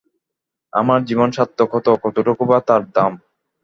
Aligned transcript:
আমার 0.73 0.99
জীবন 1.05 1.29
সার্থক 1.31 1.69
হত, 1.73 1.87
কতটুকুই 2.03 2.47
বা 2.49 2.57
তার 2.67 2.81
দাম। 2.95 3.11